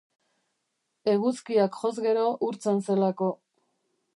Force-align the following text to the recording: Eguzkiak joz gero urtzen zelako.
Eguzkiak 1.13 1.77
joz 1.81 1.93
gero 2.07 2.25
urtzen 2.49 2.83
zelako. 2.89 3.29